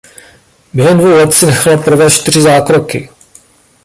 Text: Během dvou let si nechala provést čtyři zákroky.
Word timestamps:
Během 0.73 0.97
dvou 0.97 1.09
let 1.09 1.33
si 1.33 1.45
nechala 1.45 1.77
provést 1.83 2.21
čtyři 2.21 2.41
zákroky. 2.41 3.09